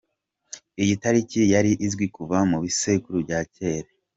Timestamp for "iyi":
0.83-0.93